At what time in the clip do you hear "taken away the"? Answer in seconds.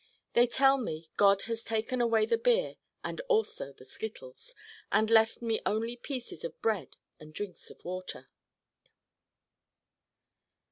1.63-2.39